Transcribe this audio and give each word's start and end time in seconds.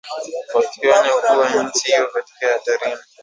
wakionya 0.53 1.13
kuwa 1.27 1.63
nchi 1.63 1.87
hiyo 1.91 2.07
iko 2.07 2.23
hatarini 2.53 3.01